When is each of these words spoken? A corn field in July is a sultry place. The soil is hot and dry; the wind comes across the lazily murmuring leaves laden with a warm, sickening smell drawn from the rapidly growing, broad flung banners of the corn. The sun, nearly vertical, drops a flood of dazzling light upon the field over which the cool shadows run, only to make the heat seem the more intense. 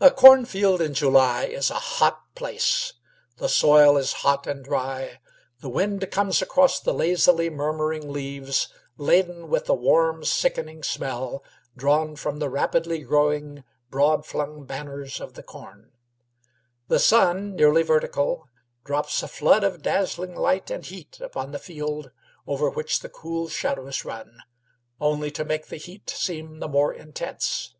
A 0.00 0.12
corn 0.12 0.44
field 0.44 0.80
in 0.80 0.94
July 0.94 1.46
is 1.46 1.68
a 1.68 1.80
sultry 1.80 2.20
place. 2.36 2.92
The 3.38 3.48
soil 3.48 3.96
is 3.96 4.12
hot 4.22 4.46
and 4.46 4.64
dry; 4.64 5.18
the 5.58 5.68
wind 5.68 6.08
comes 6.12 6.40
across 6.40 6.78
the 6.78 6.94
lazily 6.94 7.50
murmuring 7.50 8.08
leaves 8.12 8.68
laden 8.96 9.48
with 9.48 9.68
a 9.68 9.74
warm, 9.74 10.24
sickening 10.24 10.84
smell 10.84 11.42
drawn 11.76 12.14
from 12.14 12.38
the 12.38 12.48
rapidly 12.48 13.00
growing, 13.00 13.64
broad 13.90 14.24
flung 14.24 14.62
banners 14.64 15.20
of 15.20 15.34
the 15.34 15.42
corn. 15.42 15.90
The 16.86 17.00
sun, 17.00 17.56
nearly 17.56 17.82
vertical, 17.82 18.48
drops 18.84 19.24
a 19.24 19.26
flood 19.26 19.64
of 19.64 19.82
dazzling 19.82 20.36
light 20.36 20.70
upon 21.20 21.50
the 21.50 21.58
field 21.58 22.12
over 22.46 22.70
which 22.70 23.00
the 23.00 23.08
cool 23.08 23.48
shadows 23.48 24.04
run, 24.04 24.38
only 25.00 25.32
to 25.32 25.44
make 25.44 25.66
the 25.66 25.78
heat 25.78 26.08
seem 26.10 26.60
the 26.60 26.68
more 26.68 26.94
intense. 26.94 27.74